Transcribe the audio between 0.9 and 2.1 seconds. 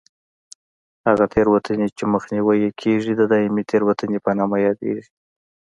هغه تېروتنې چې